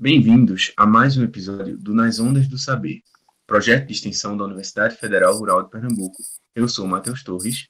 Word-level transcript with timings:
Bem-vindos 0.00 0.72
a 0.76 0.86
mais 0.86 1.16
um 1.16 1.24
episódio 1.24 1.76
do 1.76 1.92
Nas 1.92 2.20
Ondas 2.20 2.46
do 2.46 2.56
Saber, 2.56 3.02
projeto 3.44 3.88
de 3.88 3.94
extensão 3.94 4.36
da 4.36 4.44
Universidade 4.44 4.94
Federal 4.94 5.36
Rural 5.36 5.64
de 5.64 5.70
Pernambuco. 5.70 6.22
Eu 6.54 6.68
sou 6.68 6.86
Matheus 6.86 7.24
Torres. 7.24 7.66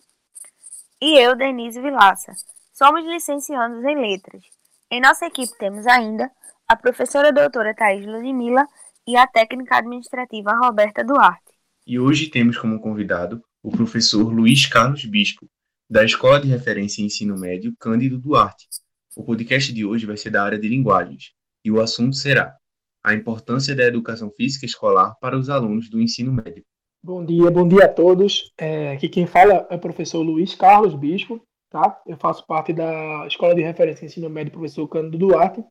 E 1.00 1.18
eu, 1.18 1.34
Denise 1.34 1.80
Vilaça. 1.80 2.34
Somos 2.75 3.02
licenciados 3.06 3.82
em 3.82 3.96
Letras. 3.98 4.43
Em 4.91 5.00
nossa 5.00 5.25
equipe 5.25 5.56
temos 5.59 5.86
ainda 5.86 6.30
a 6.68 6.77
professora 6.77 7.32
doutora 7.32 7.75
Thais 7.75 8.04
Ludmilla 8.04 8.66
e 9.06 9.16
a 9.16 9.26
técnica 9.26 9.79
administrativa 9.79 10.54
Roberta 10.54 11.02
Duarte. 11.02 11.54
E 11.86 11.98
hoje 11.98 12.29
temos 12.29 12.58
como 12.58 12.79
convidado 12.79 13.42
o 13.62 13.70
professor 13.70 14.30
Luiz 14.30 14.66
Carlos 14.66 15.02
Bispo, 15.06 15.48
da 15.88 16.04
Escola 16.04 16.38
de 16.38 16.48
Referência 16.48 17.00
em 17.00 17.06
Ensino 17.06 17.38
Médio 17.38 17.74
Cândido 17.80 18.18
Duarte. 18.18 18.68
O 19.16 19.24
podcast 19.24 19.72
de 19.72 19.86
hoje 19.86 20.04
vai 20.04 20.18
ser 20.18 20.29
da 20.29 20.45
área 20.45 20.58
de 20.58 20.68
linguagens 20.68 21.37
e 21.68 21.71
o 21.71 21.82
assunto 21.82 22.17
será 22.17 22.57
a 23.04 23.13
importância 23.13 23.76
da 23.76 23.85
educação 23.85 24.31
física 24.31 24.64
escolar 24.64 25.14
para 25.21 25.36
os 25.36 25.50
alunos 25.50 25.90
do 25.90 26.00
ensino 26.00 26.32
médio. 26.32 26.64
Bom 27.03 27.22
dia, 27.22 27.50
bom 27.50 27.68
dia 27.68 27.85
a 27.85 27.93
todos. 27.93 28.53
É, 28.59 28.93
aqui 28.93 29.07
quem 29.07 29.26
fala 29.26 29.67
é 29.71 29.76
o 29.76 29.81
professor 29.81 30.23
Luiz 30.23 30.54
Carlos 30.54 30.95
Bispo, 30.95 31.40
tá? 31.71 32.00
Eu 32.06 32.17
faço 32.17 32.47
parte 32.47 32.73
da 32.73 33.27
Escola 33.27 33.55
de 33.55 33.62
Referência 33.62 34.05
em 34.05 34.06
Ensino 34.06 34.31
Médio 34.31 34.53
Professor 34.53 34.89
Cândido 34.89 35.19
Duarte. 35.19 35.62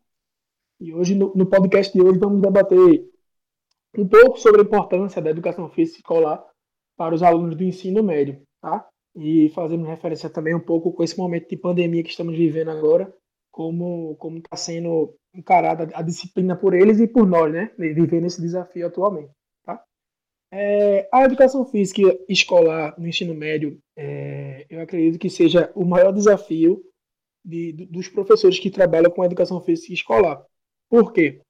E 0.79 0.93
hoje, 0.93 1.15
no, 1.15 1.33
no 1.35 1.47
podcast 1.47 1.91
de 1.91 1.99
hoje, 1.99 2.19
vamos 2.19 2.41
debater 2.41 3.09
um 3.97 4.07
pouco 4.07 4.39
sobre 4.39 4.61
a 4.61 4.63
importância 4.63 5.19
da 5.19 5.31
educação 5.31 5.67
física 5.69 5.97
escolar 5.97 6.45
para 6.95 7.15
os 7.15 7.23
alunos 7.23 7.57
do 7.57 7.63
ensino 7.63 8.03
médio, 8.03 8.39
tá? 8.61 8.87
E 9.15 9.49
fazendo 9.49 9.83
referência 9.83 10.29
também 10.29 10.53
um 10.53 10.59
pouco 10.59 10.93
com 10.93 11.03
esse 11.03 11.17
momento 11.17 11.49
de 11.49 11.57
pandemia 11.57 12.03
que 12.03 12.11
estamos 12.11 12.37
vivendo 12.37 12.69
agora, 12.69 13.11
como 13.51 14.15
como 14.17 14.37
está 14.37 14.55
sendo 14.55 15.15
encarada 15.37 15.89
a 15.93 16.01
disciplina 16.01 16.55
por 16.55 16.73
eles 16.73 16.99
e 16.99 17.07
por 17.07 17.27
nós, 17.27 17.51
né? 17.51 17.71
Vivendo 17.77 18.25
esse 18.25 18.41
desafio 18.41 18.87
atualmente, 18.87 19.31
tá? 19.63 19.81
É, 20.51 21.07
a 21.13 21.23
educação 21.23 21.63
física 21.65 22.01
escolar 22.27 22.99
no 22.99 23.07
ensino 23.07 23.33
médio, 23.33 23.79
é, 23.95 24.65
eu 24.69 24.81
acredito 24.81 25.19
que 25.19 25.29
seja 25.29 25.71
o 25.75 25.85
maior 25.85 26.11
desafio 26.11 26.83
de, 27.45 27.71
dos 27.71 28.07
professores 28.07 28.59
que 28.59 28.71
trabalham 28.71 29.11
com 29.11 29.21
a 29.21 29.25
educação 29.25 29.61
física 29.61 29.93
escolar. 29.93 30.43
Por 30.89 31.13
quê? 31.13 31.41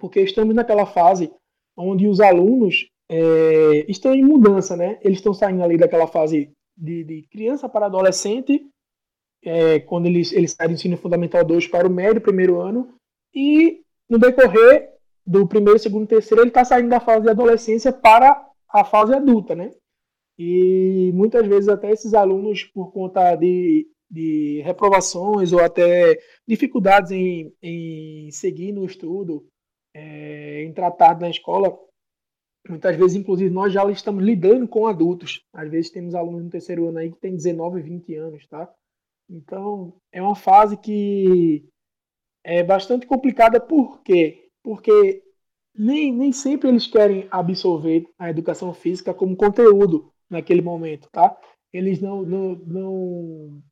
Porque 0.00 0.20
estamos 0.20 0.54
naquela 0.54 0.84
fase 0.84 1.32
onde 1.76 2.06
os 2.06 2.20
alunos 2.20 2.88
é, 3.08 3.90
estão 3.90 4.14
em 4.14 4.24
mudança, 4.24 4.76
né? 4.76 4.98
Eles 5.02 5.18
estão 5.18 5.32
saindo 5.32 5.62
ali 5.62 5.78
daquela 5.78 6.06
fase 6.06 6.50
de, 6.76 7.04
de 7.04 7.22
criança 7.30 7.68
para 7.68 7.86
adolescente 7.86 8.68
é, 9.46 9.78
quando 9.80 10.06
eles, 10.06 10.32
eles 10.32 10.52
saem 10.52 10.70
do 10.70 10.74
ensino 10.74 10.96
fundamental 10.96 11.44
2 11.44 11.68
para 11.68 11.86
o 11.86 11.90
médio, 11.90 12.20
primeiro 12.20 12.60
ano, 12.60 12.95
e 13.36 13.82
no 14.08 14.18
decorrer 14.18 14.90
do 15.26 15.46
primeiro, 15.46 15.78
segundo, 15.78 16.06
terceiro, 16.06 16.42
ele 16.42 16.48
está 16.48 16.64
saindo 16.64 16.88
da 16.88 17.00
fase 17.00 17.22
de 17.22 17.28
adolescência 17.28 17.92
para 17.92 18.48
a 18.66 18.82
fase 18.82 19.12
adulta, 19.14 19.54
né? 19.54 19.70
E 20.38 21.10
muitas 21.14 21.46
vezes 21.46 21.68
até 21.68 21.90
esses 21.90 22.14
alunos, 22.14 22.64
por 22.64 22.92
conta 22.92 23.36
de, 23.36 23.86
de 24.10 24.62
reprovações 24.64 25.52
ou 25.52 25.60
até 25.60 26.18
dificuldades 26.46 27.10
em, 27.10 27.52
em 27.60 28.30
seguir 28.30 28.72
no 28.72 28.86
estudo, 28.86 29.46
é, 29.92 30.62
em 30.62 30.72
tratar 30.72 31.20
na 31.20 31.28
escola, 31.28 31.78
muitas 32.66 32.96
vezes, 32.96 33.16
inclusive, 33.16 33.50
nós 33.50 33.72
já 33.72 33.88
estamos 33.90 34.24
lidando 34.24 34.66
com 34.66 34.86
adultos. 34.86 35.42
Às 35.52 35.70
vezes 35.70 35.90
temos 35.90 36.14
alunos 36.14 36.44
no 36.44 36.50
terceiro 36.50 36.88
ano 36.88 36.98
aí 36.98 37.10
que 37.10 37.20
tem 37.20 37.34
19, 37.34 37.82
20 37.82 38.14
anos, 38.14 38.46
tá? 38.46 38.70
Então, 39.28 39.94
é 40.12 40.22
uma 40.22 40.36
fase 40.36 40.76
que 40.76 41.66
é 42.46 42.62
bastante 42.62 43.06
complicada, 43.08 43.58
por 43.60 44.00
quê? 44.02 44.48
Porque 44.62 45.20
nem, 45.76 46.12
nem 46.12 46.30
sempre 46.30 46.68
eles 46.68 46.86
querem 46.86 47.26
absorver 47.28 48.06
a 48.16 48.30
educação 48.30 48.72
física 48.72 49.12
como 49.12 49.36
conteúdo 49.36 50.12
naquele 50.30 50.62
momento, 50.62 51.08
tá? 51.10 51.36
Eles 51.72 52.00
não, 52.00 52.22
não, 52.22 52.54
não, 52.54 53.62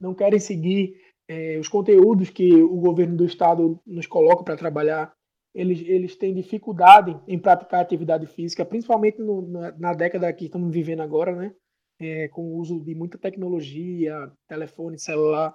não 0.00 0.14
querem 0.14 0.40
seguir 0.40 0.96
é, 1.28 1.56
os 1.58 1.68
conteúdos 1.68 2.28
que 2.28 2.52
o 2.60 2.76
governo 2.80 3.16
do 3.16 3.24
estado 3.24 3.80
nos 3.86 4.08
coloca 4.08 4.42
para 4.42 4.56
trabalhar. 4.56 5.14
Eles, 5.54 5.80
eles 5.86 6.16
têm 6.16 6.34
dificuldade 6.34 7.16
em 7.28 7.38
praticar 7.38 7.80
atividade 7.80 8.26
física, 8.26 8.64
principalmente 8.64 9.20
no, 9.20 9.42
na, 9.42 9.70
na 9.78 9.94
década 9.94 10.32
que 10.32 10.46
estamos 10.46 10.74
vivendo 10.74 11.02
agora, 11.02 11.36
né? 11.36 11.54
é, 12.00 12.28
com 12.28 12.42
o 12.42 12.56
uso 12.58 12.80
de 12.80 12.94
muita 12.94 13.18
tecnologia, 13.18 14.30
telefone, 14.48 14.98
celular, 14.98 15.54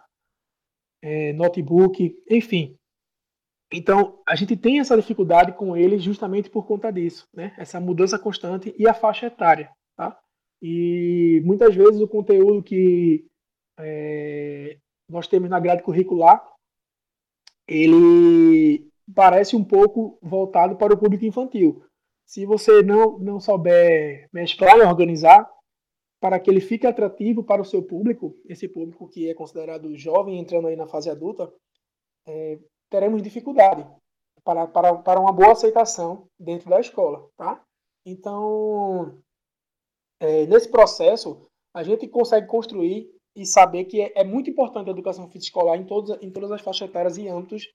é, 1.02 1.34
notebook, 1.34 2.16
enfim. 2.30 2.76
Então, 3.72 4.20
a 4.28 4.36
gente 4.36 4.58
tem 4.58 4.80
essa 4.80 4.98
dificuldade 4.98 5.54
com 5.54 5.78
eles 5.78 6.02
justamente 6.02 6.50
por 6.50 6.66
conta 6.66 6.92
disso, 6.92 7.28
né? 7.34 7.54
Essa 7.58 7.80
mudança 7.80 8.18
constante 8.18 8.74
e 8.78 8.88
a 8.88 8.94
faixa 8.94 9.28
etária, 9.28 9.72
tá? 9.96 10.20
E 10.62 11.42
muitas 11.46 11.76
vezes 11.76 12.02
o 12.02 12.08
conteúdo 12.08 12.64
que 12.64 13.26
é, 13.80 14.78
nós 15.08 15.28
temos 15.28 15.50
na 15.50 15.60
grade 15.60 15.84
curricular, 15.84 16.44
ele 17.68 18.90
parece 19.14 19.56
um 19.56 19.64
pouco 19.64 20.18
voltado 20.22 20.76
para 20.76 20.94
o 20.94 20.98
público 20.98 21.26
infantil. 21.26 21.84
Se 22.26 22.46
você 22.46 22.82
não, 22.82 23.18
não 23.20 23.40
souber 23.40 24.28
mesclar 24.34 24.78
e 24.78 24.82
organizar, 24.82 25.50
para 26.20 26.40
que 26.40 26.50
ele 26.50 26.60
fique 26.60 26.86
atrativo 26.86 27.44
para 27.44 27.62
o 27.62 27.66
seu 27.66 27.82
público, 27.82 28.36
esse 28.46 28.68
público 28.68 29.08
que 29.08 29.30
é 29.30 29.34
considerado 29.34 29.96
jovem 29.96 30.40
entrando 30.40 30.68
aí 30.68 30.76
na 30.76 30.88
fase 30.88 31.10
adulta, 31.10 31.52
é, 32.28 32.60
teremos 32.90 33.22
dificuldade 33.22 33.88
para, 34.44 34.68
para, 34.68 34.96
para 34.96 35.20
uma 35.20 35.32
boa 35.32 35.54
aceitação 35.54 36.28
dentro 36.38 36.70
da 36.70 36.80
escola, 36.80 37.30
tá? 37.38 37.64
Então, 38.06 39.18
é, 40.20 40.46
nesse 40.48 40.70
processo, 40.70 41.48
a 41.74 41.84
gente 41.84 42.08
consegue 42.08 42.48
construir 42.48 43.10
e 43.36 43.46
saber 43.46 43.86
que 43.86 44.02
é, 44.02 44.12
é, 44.16 44.24
muito 44.24 44.50
importante 44.50 44.90
a 44.90 44.92
educação 44.92 45.30
física 45.30 45.46
escolar 45.46 45.78
em, 45.78 45.86
todos, 45.86 46.18
em 46.22 46.32
todas 46.32 46.52
as 46.52 46.62
faixas 46.62 46.90
etárias 46.90 47.18
e 47.18 47.28
âmbitos 47.28 47.68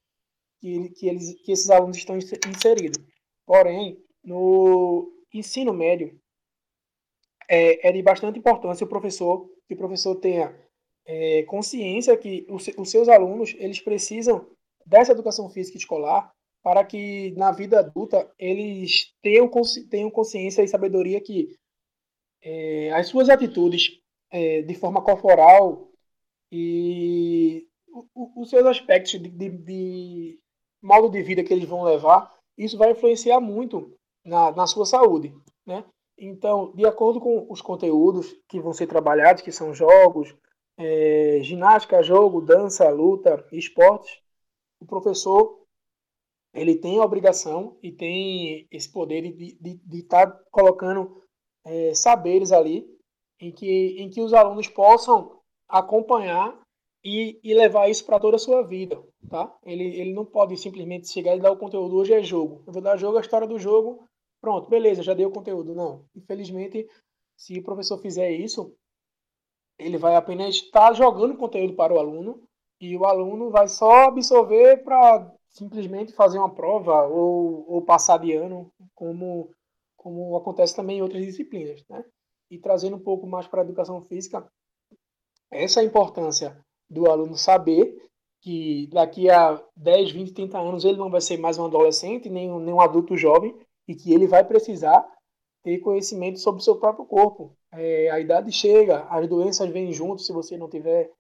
que, 0.61 0.91
que, 0.91 1.09
eles, 1.09 1.41
que 1.43 1.53
esses 1.53 1.71
alunos 1.71 1.97
estão 1.97 2.17
inseridos. 2.17 3.03
Porém, 3.47 3.99
no 4.23 5.11
ensino 5.33 5.73
médio, 5.73 6.19
é, 7.49 7.89
é 7.89 7.93
de 7.93 8.03
bastante 8.03 8.39
importância 8.39 8.85
o 8.85 8.89
professor 8.89 9.49
que 9.67 9.75
o 9.75 9.77
professor 9.77 10.17
tenha 10.17 10.55
é, 11.07 11.43
consciência 11.45 12.17
que 12.17 12.47
os, 12.49 12.69
os 12.77 12.91
seus 12.91 13.09
alunos 13.09 13.55
eles 13.59 13.81
precisam 13.81 14.47
dessa 14.87 15.13
educação 15.13 15.49
física 15.49 15.79
escolar 15.79 16.33
para 16.63 16.85
que 16.85 17.33
na 17.33 17.53
vida 17.53 17.81
adulta 17.81 18.31
eles 18.39 19.13
tenham, 19.23 19.51
tenham 19.91 20.11
consciência 20.11 20.63
e 20.63 20.69
sabedoria 20.69 21.21
que 21.21 21.55
é, 22.43 22.91
as 22.93 23.09
suas 23.09 23.29
atitudes 23.29 24.01
é, 24.31 24.63
de 24.63 24.75
forma 24.75 25.03
corporal 25.03 25.91
e 26.51 27.67
os 28.15 28.51
seus 28.51 28.67
aspectos 28.67 29.13
de, 29.13 29.29
de, 29.29 29.51
de, 29.51 30.39
modo 30.83 31.09
de 31.09 31.23
vida 31.23 31.45
que 31.45 31.53
eles 31.53 31.69
vão 31.69 31.83
levar, 31.83 32.35
isso 32.57 32.77
vai 32.77 32.91
influenciar 32.91 33.41
muito 33.41 33.97
na, 34.25 34.53
na 34.53 34.67
sua 34.67 34.85
saúde, 34.85 35.35
né? 35.67 35.85
Então, 36.19 36.73
de 36.75 36.87
acordo 36.87 37.21
com 37.21 37.47
os 37.51 37.61
conteúdos 37.61 38.35
que 38.49 38.61
vão 38.61 38.73
ser 38.73 38.87
trabalhados, 38.87 39.43
que 39.43 39.51
são 39.51 39.75
jogos, 39.75 40.35
é, 40.77 41.41
ginástica, 41.43 42.03
jogo, 42.03 42.41
dança, 42.41 42.89
luta, 42.91 43.47
esportes, 43.53 44.21
o 44.81 44.87
professor 44.87 45.65
ele 46.53 46.77
tem 46.77 46.99
a 46.99 47.05
obrigação 47.05 47.77
e 47.83 47.91
tem 47.91 48.67
esse 48.71 48.91
poder 48.91 49.23
de 49.33 49.99
estar 49.99 50.31
tá 50.31 50.45
colocando 50.53 51.21
é, 51.65 51.93
saberes 51.95 52.53
ali 52.53 52.87
em 53.41 53.51
que, 53.51 53.97
em 53.99 54.09
que 54.09 54.21
os 54.21 54.33
alunos 54.33 54.69
possam 54.69 55.41
acompanhar 55.69 56.57
e, 57.03 57.41
e 57.43 57.53
levar 57.53 57.89
isso 57.89 58.07
para 58.07 58.21
toda 58.21 58.37
a 58.37 58.39
sua 58.39 58.63
vida, 58.63 59.03
tá? 59.29 59.55
Ele, 59.65 59.85
ele 60.01 60.15
não 60.15 60.25
pode 60.25 60.57
simplesmente 60.57 61.09
chegar 61.09 61.37
e 61.37 61.41
dar 61.41 61.51
o 61.51 61.59
conteúdo, 61.59 61.97
hoje 61.97 62.15
é 62.15 62.23
jogo. 62.23 62.63
Eu 62.67 62.73
vou 62.73 62.81
dar 62.81 62.97
jogo, 62.97 63.19
a 63.19 63.21
história 63.21 63.47
do 63.47 63.59
jogo, 63.59 64.09
Pronto, 64.45 64.69
beleza, 64.69 65.03
já 65.03 65.15
dei 65.15 65.25
o 65.25 65.31
conteúdo. 65.31 65.75
Não. 65.75 66.05
Infelizmente, 66.15 66.87
se 67.35 67.59
o 67.59 67.63
professor 67.63 67.97
fizer 67.97 68.31
isso, 68.31 68.77
ele 69.79 69.97
vai 69.97 70.17
apenas 70.17 70.57
estar 70.57 70.93
jogando 70.93 71.39
conteúdo 71.39 71.73
para 71.73 71.95
o 71.95 71.99
aluno 71.99 72.47
e 72.79 72.95
o 72.95 73.07
aluno 73.07 73.49
vai 73.49 73.69
só 73.69 74.05
absorver 74.09 74.85
para 74.85 75.33
simplesmente 75.49 76.13
fazer 76.13 76.37
uma 76.37 76.55
prova 76.55 77.07
ou, 77.07 77.65
ou 77.67 77.81
passar 77.81 78.19
de 78.19 78.35
ano, 78.35 78.71
como, 78.95 79.51
como 79.97 80.37
acontece 80.37 80.77
também 80.77 80.99
em 80.99 81.03
outras 81.03 81.25
disciplinas. 81.25 81.83
Né? 81.89 82.05
E 82.51 82.59
trazendo 82.59 82.97
um 82.97 83.03
pouco 83.03 83.27
mais 83.27 83.47
para 83.47 83.63
a 83.63 83.65
educação 83.65 84.03
física, 84.03 84.47
essa 85.51 85.83
importância 85.83 86.63
do 86.91 87.11
aluno 87.11 87.35
saber 87.35 87.97
que 88.43 88.89
daqui 88.89 89.31
a 89.31 89.59
10, 89.75 90.13
20, 90.13 90.35
30 90.35 90.59
anos 90.59 90.85
ele 90.85 90.99
não 90.99 91.09
vai 91.09 91.23
ser 91.23 91.39
mais 91.39 91.57
um 91.57 91.65
adolescente, 91.65 92.29
nem, 92.29 92.51
nem 92.61 92.75
um 92.75 92.81
adulto 92.83 93.17
jovem, 93.17 93.59
e 93.87 93.95
que 93.95 94.13
ele 94.13 94.27
vai 94.27 94.45
precisar 94.45 95.07
ter 95.63 95.79
conhecimento 95.79 96.39
sobre 96.39 96.61
o 96.61 96.65
seu 96.65 96.77
próprio 96.77 97.07
corpo. 97.07 97.57
É, 97.73 98.11
a 98.11 98.21
idade 98.21 98.53
chega, 98.53 99.05
as 99.05 99.29
doenças 99.29 99.69
vêm 99.71 99.93
junto 99.93 100.23
se 100.23 100.33
você 100.33 100.57
não 100.57 100.69
tiver 100.69 101.11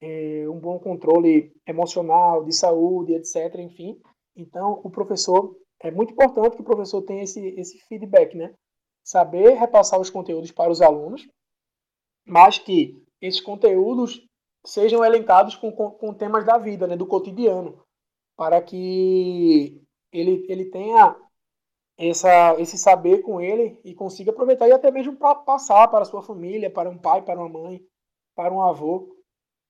é, 0.00 0.46
um 0.48 0.58
bom 0.58 0.78
controle 0.78 1.52
emocional, 1.66 2.44
de 2.44 2.52
saúde, 2.52 3.14
etc. 3.14 3.54
Enfim, 3.60 3.98
Então, 4.36 4.80
o 4.82 4.90
professor, 4.90 5.56
é 5.80 5.90
muito 5.90 6.12
importante 6.12 6.56
que 6.56 6.62
o 6.62 6.64
professor 6.64 7.02
tenha 7.02 7.22
esse, 7.22 7.40
esse 7.58 7.78
feedback, 7.86 8.36
né? 8.36 8.52
Saber 9.04 9.54
repassar 9.54 10.00
os 10.00 10.10
conteúdos 10.10 10.50
para 10.50 10.70
os 10.70 10.82
alunos, 10.82 11.26
mas 12.26 12.58
que 12.58 13.00
esses 13.20 13.40
conteúdos 13.40 14.26
sejam 14.66 15.04
elencados 15.04 15.54
com, 15.56 15.70
com, 15.70 15.90
com 15.90 16.14
temas 16.14 16.44
da 16.44 16.58
vida, 16.58 16.86
né? 16.86 16.96
Do 16.96 17.06
cotidiano, 17.06 17.82
para 18.36 18.60
que 18.60 19.80
ele, 20.12 20.44
ele 20.48 20.66
tenha 20.66 21.16
essa, 21.96 22.60
esse 22.60 22.76
saber 22.76 23.22
com 23.22 23.40
ele 23.40 23.78
e 23.84 23.94
consiga 23.94 24.30
aproveitar 24.30 24.68
e 24.68 24.72
até 24.72 24.90
mesmo 24.90 25.16
para 25.16 25.34
passar 25.34 25.88
para 25.88 26.04
sua 26.04 26.22
família, 26.22 26.70
para 26.70 26.90
um 26.90 26.98
pai, 26.98 27.22
para 27.22 27.38
uma 27.38 27.48
mãe, 27.48 27.84
para 28.34 28.52
um 28.52 28.62
avô, 28.62 29.16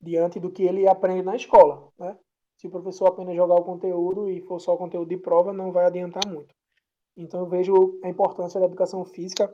diante 0.00 0.38
do 0.40 0.50
que 0.50 0.62
ele 0.62 0.88
aprende 0.88 1.22
na 1.22 1.36
escola. 1.36 1.90
Né? 1.98 2.18
Se 2.58 2.66
o 2.66 2.70
professor 2.70 3.06
apenas 3.06 3.36
jogar 3.36 3.54
o 3.54 3.64
conteúdo 3.64 4.30
e 4.30 4.40
for 4.42 4.60
só 4.60 4.76
conteúdo 4.76 5.08
de 5.08 5.16
prova, 5.16 5.52
não 5.52 5.72
vai 5.72 5.86
adiantar 5.86 6.26
muito. 6.26 6.54
Então 7.16 7.40
eu 7.40 7.46
vejo 7.46 8.00
a 8.02 8.08
importância 8.08 8.58
da 8.58 8.66
educação 8.66 9.04
física 9.04 9.50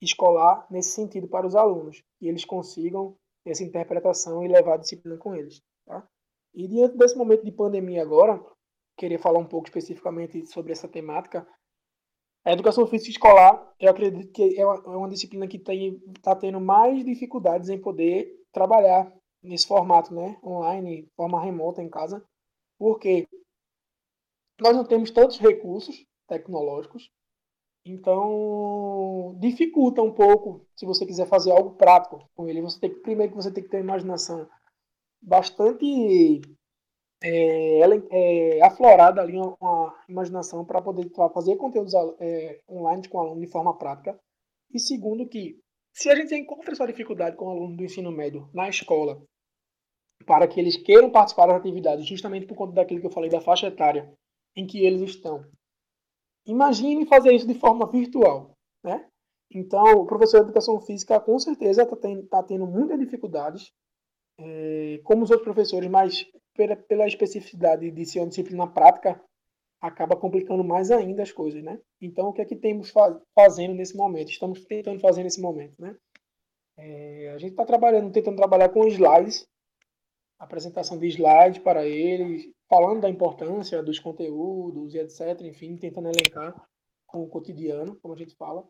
escolar 0.00 0.66
nesse 0.70 0.90
sentido 0.90 1.28
para 1.28 1.46
os 1.46 1.54
alunos, 1.54 2.02
que 2.18 2.26
eles 2.26 2.44
consigam 2.44 3.16
essa 3.44 3.62
interpretação 3.62 4.44
e 4.44 4.48
levar 4.48 4.74
a 4.74 4.78
disciplina 4.78 5.16
com 5.16 5.34
eles. 5.34 5.60
Tá? 5.86 6.06
E 6.54 6.66
diante 6.66 6.96
desse 6.96 7.16
momento 7.16 7.44
de 7.44 7.52
pandemia 7.52 8.02
agora, 8.02 8.42
queria 8.96 9.18
falar 9.18 9.38
um 9.38 9.46
pouco 9.46 9.68
especificamente 9.68 10.44
sobre 10.46 10.72
essa 10.72 10.88
temática, 10.88 11.46
a 12.44 12.52
educação 12.52 12.86
física 12.86 13.10
escolar, 13.10 13.74
eu 13.78 13.90
acredito 13.90 14.32
que 14.32 14.58
é 14.58 14.64
uma, 14.64 15.06
é 15.06 15.10
disciplina 15.10 15.46
que 15.46 15.58
está 15.58 16.34
tendo 16.34 16.60
mais 16.60 17.04
dificuldades 17.04 17.68
em 17.68 17.80
poder 17.80 18.30
trabalhar 18.52 19.12
nesse 19.42 19.66
formato, 19.66 20.14
né? 20.14 20.38
Online, 20.42 21.08
forma 21.16 21.42
remota 21.42 21.82
em 21.82 21.88
casa, 21.88 22.24
porque 22.78 23.26
nós 24.60 24.76
não 24.76 24.84
temos 24.84 25.10
tantos 25.10 25.38
recursos 25.38 26.06
tecnológicos, 26.26 27.10
então 27.84 29.36
dificulta 29.38 30.02
um 30.02 30.12
pouco 30.12 30.66
se 30.76 30.84
você 30.84 31.06
quiser 31.06 31.26
fazer 31.26 31.50
algo 31.50 31.76
prático 31.76 32.28
com 32.34 32.48
ele. 32.48 32.62
Você 32.62 32.78
tem 32.78 32.90
que, 32.90 33.00
primeiro 33.00 33.32
que 33.32 33.42
você 33.42 33.50
tem 33.50 33.62
que 33.64 33.70
ter 33.70 33.78
uma 33.78 33.84
imaginação 33.84 34.48
bastante 35.22 36.40
é, 37.22 37.78
ela 37.78 37.94
é 38.10 38.62
aflorada 38.62 39.20
ali 39.20 39.36
uma, 39.36 39.56
uma 39.60 40.04
imaginação 40.08 40.64
para 40.64 40.80
poder 40.80 41.10
fazer 41.34 41.56
conteúdos 41.56 41.92
é, 42.18 42.60
online 42.68 43.08
com 43.08 43.18
o 43.18 43.20
aluno 43.20 43.40
de 43.40 43.46
forma 43.46 43.76
prática. 43.76 44.18
E 44.72 44.78
segundo 44.78 45.28
que, 45.28 45.58
se 45.92 46.08
a 46.08 46.14
gente 46.14 46.34
encontra 46.34 46.72
essa 46.72 46.86
dificuldade 46.86 47.36
com 47.36 47.46
o 47.46 47.50
aluno 47.50 47.76
do 47.76 47.84
ensino 47.84 48.10
médio 48.10 48.48
na 48.54 48.68
escola, 48.68 49.22
para 50.26 50.46
que 50.46 50.60
eles 50.60 50.76
queiram 50.76 51.10
participar 51.10 51.46
das 51.46 51.56
atividades, 51.56 52.06
justamente 52.06 52.46
por 52.46 52.56
conta 52.56 52.74
daquilo 52.74 53.00
que 53.00 53.06
eu 53.06 53.12
falei 53.12 53.30
da 53.30 53.40
faixa 53.40 53.66
etária 53.66 54.12
em 54.56 54.66
que 54.66 54.84
eles 54.84 55.02
estão. 55.02 55.44
Imagine 56.46 57.06
fazer 57.06 57.32
isso 57.32 57.46
de 57.46 57.54
forma 57.54 57.86
virtual, 57.90 58.52
né? 58.82 59.06
Então, 59.52 59.82
o 59.94 60.06
professor 60.06 60.38
de 60.38 60.44
educação 60.44 60.80
física 60.80 61.18
com 61.20 61.38
certeza 61.38 61.82
está 61.82 61.96
tendo, 61.96 62.26
tá 62.28 62.42
tendo 62.42 62.66
muitas 62.66 62.98
dificuldades, 62.98 63.72
é, 64.38 65.00
como 65.04 65.24
os 65.24 65.30
outros 65.30 65.44
professores, 65.44 65.90
mas 65.90 66.24
pela, 66.60 66.76
pela 66.76 67.06
especificidade 67.06 67.90
de 67.90 68.04
ser 68.04 68.20
uma 68.20 68.28
disciplina 68.28 68.66
prática, 68.66 69.18
acaba 69.80 70.14
complicando 70.14 70.62
mais 70.62 70.90
ainda 70.90 71.22
as 71.22 71.32
coisas, 71.32 71.62
né? 71.62 71.80
Então, 71.98 72.28
o 72.28 72.32
que 72.34 72.42
é 72.42 72.44
que 72.44 72.54
temos 72.54 72.90
faz, 72.90 73.16
fazendo 73.34 73.74
nesse 73.74 73.96
momento? 73.96 74.30
Estamos 74.30 74.62
tentando 74.66 75.00
fazer 75.00 75.22
nesse 75.22 75.40
momento, 75.40 75.74
né? 75.78 75.96
É, 76.76 77.32
a 77.34 77.38
gente 77.38 77.52
está 77.52 77.64
trabalhando, 77.64 78.12
tentando 78.12 78.36
trabalhar 78.36 78.68
com 78.68 78.86
slides, 78.86 79.46
apresentação 80.38 80.98
de 80.98 81.06
slides 81.06 81.62
para 81.62 81.86
eles, 81.86 82.46
falando 82.68 83.00
da 83.00 83.08
importância 83.08 83.82
dos 83.82 83.98
conteúdos 83.98 84.94
e 84.94 84.98
etc. 84.98 85.40
Enfim, 85.42 85.78
tentando 85.78 86.08
elencar 86.08 86.54
com 87.06 87.22
o 87.22 87.28
cotidiano, 87.28 87.98
como 88.02 88.12
a 88.12 88.18
gente 88.18 88.34
fala. 88.36 88.68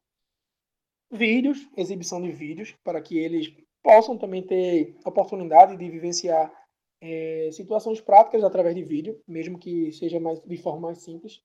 Vídeos, 1.11 1.69
exibição 1.77 2.23
de 2.23 2.31
vídeos, 2.31 2.73
para 2.85 3.03
que 3.03 3.19
eles 3.19 3.53
possam 3.83 4.17
também 4.17 4.47
ter 4.47 4.97
oportunidade 5.05 5.77
de 5.77 5.91
vivenciar 5.91 6.53
é, 7.01 7.51
situações 7.53 8.01
práticas 8.01 8.45
através 8.45 8.75
de 8.75 8.83
vídeo, 8.83 9.21
mesmo 9.27 9.59
que 9.59 9.93
seja 9.93 10.21
mais, 10.21 10.41
de 10.41 10.57
forma 10.57 10.89
mais 10.89 10.99
simples. 10.99 11.41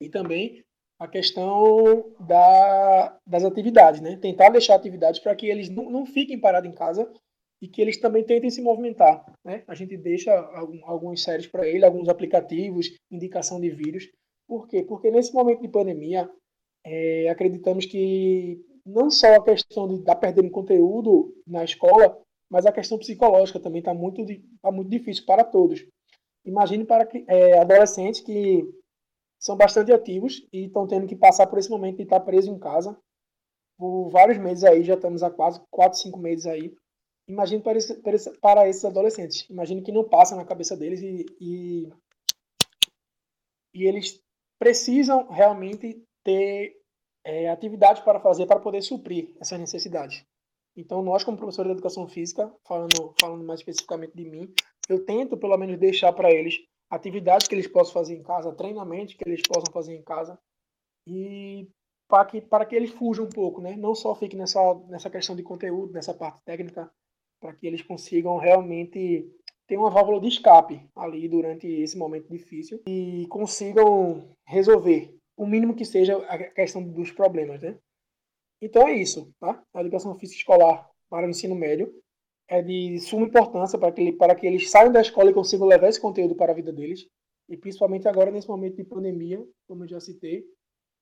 E 0.00 0.08
também 0.08 0.64
a 0.98 1.06
questão 1.06 2.14
da, 2.20 3.18
das 3.26 3.44
atividades, 3.44 4.00
né? 4.00 4.16
Tentar 4.16 4.50
deixar 4.50 4.74
atividades 4.74 5.20
para 5.20 5.34
que 5.34 5.46
eles 5.46 5.68
não, 5.68 5.90
não 5.90 6.06
fiquem 6.06 6.40
parados 6.40 6.70
em 6.70 6.74
casa 6.74 7.10
e 7.60 7.68
que 7.68 7.80
eles 7.80 7.98
também 7.98 8.24
tentem 8.24 8.50
se 8.50 8.62
movimentar, 8.62 9.24
né? 9.44 9.62
A 9.66 9.74
gente 9.74 9.96
deixa 9.96 10.32
algum, 10.32 10.84
algumas 10.84 11.22
séries 11.22 11.46
para 11.46 11.66
ele, 11.66 11.84
alguns 11.84 12.08
aplicativos, 12.08 12.94
indicação 13.10 13.60
de 13.60 13.70
vídeos. 13.70 14.10
Por 14.46 14.68
quê? 14.68 14.82
Porque 14.82 15.10
nesse 15.10 15.32
momento 15.32 15.62
de 15.62 15.68
pandemia, 15.68 16.30
é, 16.84 17.28
acreditamos 17.28 17.84
que 17.86 18.60
não 18.84 19.10
só 19.10 19.34
a 19.34 19.42
questão 19.42 19.88
de 19.88 19.96
estar 19.96 20.16
perdendo 20.16 20.50
conteúdo 20.50 21.34
na 21.46 21.64
escola, 21.64 22.22
mas 22.50 22.66
a 22.66 22.72
questão 22.72 22.98
psicológica 22.98 23.60
também 23.60 23.80
está 23.80 23.92
muito, 23.92 24.24
tá 24.62 24.70
muito 24.70 24.90
difícil 24.90 25.24
para 25.26 25.44
todos. 25.44 25.84
Imagine 26.44 26.84
para 26.84 27.08
é, 27.26 27.58
adolescentes 27.58 28.20
que 28.20 28.64
são 29.38 29.56
bastante 29.56 29.92
ativos 29.92 30.46
e 30.52 30.66
estão 30.66 30.86
tendo 30.86 31.06
que 31.06 31.16
passar 31.16 31.46
por 31.46 31.58
esse 31.58 31.70
momento 31.70 31.96
de 31.96 32.04
estar 32.04 32.20
preso 32.20 32.50
em 32.50 32.58
casa 32.58 32.96
por 33.78 34.08
vários 34.08 34.38
meses 34.38 34.64
aí, 34.64 34.82
já 34.82 34.94
estamos 34.94 35.22
há 35.22 35.30
quase 35.30 35.60
4, 35.70 35.98
5 35.98 36.18
meses 36.18 36.46
aí. 36.46 36.74
Imagine 37.28 37.62
para, 37.62 37.76
esse, 37.76 38.00
para 38.38 38.68
esses 38.68 38.84
adolescentes. 38.84 39.48
Imagine 39.50 39.82
que 39.82 39.92
não 39.92 40.08
passa 40.08 40.36
na 40.36 40.44
cabeça 40.44 40.76
deles 40.76 41.00
e, 41.02 41.26
e, 41.40 41.88
e 43.74 43.84
eles 43.84 44.22
precisam 44.58 45.28
realmente 45.28 46.02
ter 46.24 46.80
é, 47.24 47.50
atividades 47.50 48.02
para 48.02 48.20
fazer 48.20 48.46
para 48.46 48.60
poder 48.60 48.80
suprir 48.80 49.34
essas 49.40 49.58
necessidades. 49.58 50.24
Então, 50.76 51.02
nós, 51.02 51.24
como 51.24 51.38
professor 51.38 51.64
de 51.64 51.72
educação 51.72 52.06
física, 52.06 52.52
falando, 52.64 53.14
falando 53.18 53.44
mais 53.44 53.60
especificamente 53.60 54.14
de 54.14 54.28
mim, 54.28 54.52
eu 54.88 55.04
tento, 55.04 55.36
pelo 55.36 55.56
menos, 55.56 55.78
deixar 55.78 56.12
para 56.12 56.30
eles 56.30 56.58
atividades 56.90 57.48
que 57.48 57.54
eles 57.54 57.66
possam 57.66 57.94
fazer 57.94 58.14
em 58.14 58.22
casa, 58.22 58.54
treinamentos 58.54 59.14
que 59.14 59.26
eles 59.26 59.42
possam 59.42 59.72
fazer 59.72 59.94
em 59.94 60.02
casa, 60.02 60.38
e 61.06 61.68
para 62.08 62.24
que, 62.24 62.40
para 62.40 62.66
que 62.66 62.76
eles 62.76 62.90
fujam 62.90 63.24
um 63.24 63.30
pouco, 63.30 63.60
né? 63.60 63.76
Não 63.76 63.94
só 63.94 64.14
fiquem 64.14 64.38
nessa, 64.38 64.60
nessa 64.88 65.10
questão 65.10 65.34
de 65.34 65.42
conteúdo, 65.42 65.92
nessa 65.92 66.14
parte 66.14 66.40
técnica, 66.44 66.90
para 67.40 67.52
que 67.54 67.66
eles 67.66 67.82
consigam 67.82 68.36
realmente 68.36 69.28
ter 69.66 69.76
uma 69.76 69.90
válvula 69.90 70.20
de 70.20 70.28
escape 70.28 70.88
ali 70.94 71.28
durante 71.28 71.66
esse 71.66 71.98
momento 71.98 72.28
difícil 72.28 72.82
e 72.86 73.26
consigam 73.28 74.30
resolver 74.46 75.14
o 75.36 75.46
mínimo 75.46 75.74
que 75.74 75.84
seja 75.84 76.16
a 76.28 76.38
questão 76.38 76.82
dos 76.82 77.10
problemas, 77.10 77.60
né? 77.60 77.76
Então 78.60 78.88
é 78.88 78.94
isso, 78.94 79.32
tá? 79.38 79.62
A 79.74 79.80
educação 79.80 80.14
física 80.14 80.38
escolar 80.38 80.88
para 81.08 81.26
o 81.26 81.30
ensino 81.30 81.54
médio 81.54 81.92
é 82.48 82.62
de 82.62 82.98
suma 83.00 83.26
importância 83.26 83.78
para 83.78 83.92
que, 83.92 84.12
para 84.12 84.34
que 84.34 84.46
eles 84.46 84.70
saiam 84.70 84.92
da 84.92 85.00
escola 85.00 85.30
e 85.30 85.34
consigam 85.34 85.66
levar 85.66 85.88
esse 85.88 86.00
conteúdo 86.00 86.34
para 86.34 86.52
a 86.52 86.54
vida 86.54 86.72
deles. 86.72 87.06
E 87.48 87.56
principalmente 87.56 88.08
agora, 88.08 88.30
nesse 88.30 88.48
momento 88.48 88.76
de 88.76 88.84
pandemia, 88.84 89.44
como 89.68 89.84
eu 89.84 89.88
já 89.88 90.00
citei, 90.00 90.44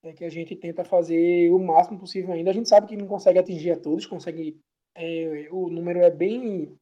é 0.03 0.13
que 0.13 0.25
a 0.25 0.29
gente 0.29 0.55
tenta 0.57 0.85
fazer 0.85 1.51
o 1.51 1.59
máximo 1.59 1.99
possível 1.99 2.33
ainda. 2.33 2.51
A 2.51 2.55
gente 2.55 2.69
sabe 2.69 2.87
que 2.87 2.97
não 2.97 3.07
consegue 3.07 3.39
atingir 3.39 3.71
a 3.73 3.81
todos, 3.81 4.07
consegue. 4.07 4.59
É, 4.97 5.49
o 5.51 5.69
número 5.69 6.01
é 6.01 6.11
bem 6.11 6.77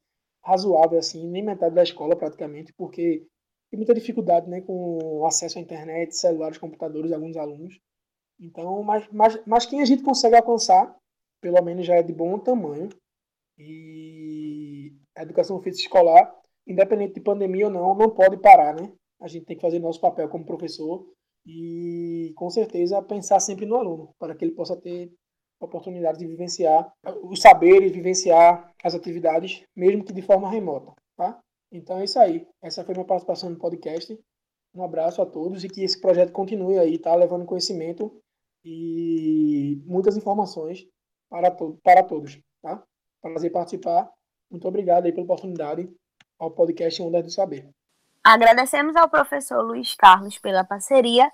razoável, 0.44 0.98
assim, 0.98 1.26
nem 1.28 1.42
metade 1.42 1.74
da 1.74 1.82
escola 1.82 2.16
praticamente, 2.16 2.72
porque 2.74 3.24
tem 3.70 3.78
muita 3.78 3.94
dificuldade 3.94 4.50
né, 4.50 4.60
com 4.60 5.24
acesso 5.24 5.58
à 5.58 5.62
internet, 5.62 6.14
celulares, 6.14 6.58
computadores, 6.58 7.12
alguns 7.12 7.36
alunos. 7.36 7.78
Então, 8.42 8.82
mas, 8.82 9.08
mas, 9.12 9.40
mas 9.46 9.66
quem 9.66 9.80
a 9.80 9.84
gente 9.84 10.02
consegue 10.02 10.34
alcançar, 10.34 10.96
pelo 11.40 11.62
menos 11.62 11.86
já 11.86 11.94
é 11.94 12.02
de 12.02 12.12
bom 12.12 12.36
tamanho. 12.40 12.88
E 13.56 14.92
a 15.16 15.22
educação 15.22 15.60
física 15.62 15.84
escolar, 15.84 16.34
independente 16.66 17.14
de 17.14 17.20
pandemia 17.20 17.66
ou 17.66 17.72
não, 17.72 17.94
não 17.94 18.10
pode 18.10 18.36
parar, 18.38 18.74
né? 18.74 18.92
A 19.20 19.28
gente 19.28 19.46
tem 19.46 19.56
que 19.56 19.62
fazer 19.62 19.78
nosso 19.78 20.00
papel 20.00 20.28
como 20.28 20.44
professor 20.44 21.06
e, 21.46 22.32
com 22.34 22.50
certeza, 22.50 23.00
pensar 23.00 23.38
sempre 23.38 23.64
no 23.64 23.76
aluno, 23.76 24.10
para 24.18 24.34
que 24.34 24.44
ele 24.44 24.54
possa 24.54 24.76
ter 24.76 25.12
oportunidade 25.60 26.18
de 26.18 26.26
vivenciar 26.26 26.92
os 27.22 27.40
saberes, 27.40 27.92
vivenciar 27.92 28.74
as 28.82 28.96
atividades, 28.96 29.62
mesmo 29.76 30.04
que 30.04 30.12
de 30.12 30.22
forma 30.22 30.50
remota, 30.50 30.92
tá? 31.16 31.38
Então 31.70 31.98
é 31.98 32.04
isso 32.04 32.18
aí. 32.18 32.44
Essa 32.60 32.84
foi 32.84 32.94
minha 32.94 33.06
participação 33.06 33.50
no 33.50 33.58
podcast. 33.58 34.18
Um 34.74 34.82
abraço 34.82 35.22
a 35.22 35.26
todos 35.26 35.62
e 35.62 35.68
que 35.68 35.84
esse 35.84 36.00
projeto 36.00 36.32
continue 36.32 36.78
aí, 36.78 36.98
tá? 36.98 37.14
Levando 37.14 37.46
conhecimento 37.46 38.20
e 38.64 39.82
muitas 39.84 40.16
informações 40.16 40.86
para, 41.28 41.50
to 41.50 41.78
para 41.82 42.02
todos. 42.02 42.40
Tá? 42.60 42.82
Prazer 43.20 43.50
participar. 43.50 44.10
Muito 44.50 44.66
obrigado 44.68 45.06
aí 45.06 45.12
pela 45.12 45.24
oportunidade 45.24 45.90
ao 46.38 46.50
podcast 46.50 47.02
Ondas 47.02 47.24
do 47.24 47.30
Saber. 47.30 47.68
Agradecemos 48.22 48.94
ao 48.94 49.08
professor 49.08 49.62
Luiz 49.62 49.94
Carlos 49.94 50.38
pela 50.38 50.64
parceria 50.64 51.30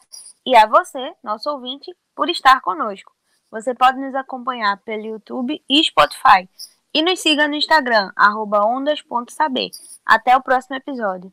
e 0.47 0.57
a 0.57 0.67
você, 0.67 1.15
nosso 1.23 1.51
ouvinte, 1.51 1.95
por 2.15 2.31
estar 2.31 2.61
conosco. 2.61 3.13
Você 3.51 3.75
pode 3.75 3.99
nos 3.99 4.15
acompanhar 4.15 4.79
pelo 4.83 5.05
YouTube 5.05 5.63
e 5.69 5.85
Spotify. 5.85 6.49
E 6.95 7.03
nos 7.03 7.21
siga 7.21 7.47
no 7.47 7.55
Instagram, 7.55 8.11
ondas.saber. 8.19 9.71
Até 10.05 10.37
o 10.37 10.43
próximo 10.43 10.77
episódio. 10.77 11.33